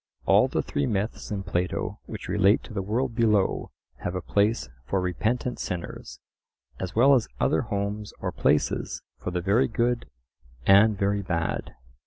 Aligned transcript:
All 0.25 0.47
the 0.47 0.63
three 0.63 0.87
myths 0.87 1.29
in 1.29 1.43
Plato 1.43 1.99
which 2.07 2.27
relate 2.27 2.63
to 2.63 2.73
the 2.73 2.81
world 2.81 3.13
below 3.13 3.69
have 3.97 4.15
a 4.15 4.21
place 4.23 4.67
for 4.83 4.99
repentant 4.99 5.59
sinners, 5.59 6.19
as 6.79 6.95
well 6.95 7.13
as 7.13 7.27
other 7.39 7.61
homes 7.61 8.11
or 8.19 8.31
places 8.31 9.03
for 9.19 9.29
the 9.29 9.41
very 9.41 9.67
good 9.67 10.07
and 10.65 10.97
very 10.97 11.21
bad. 11.21 11.75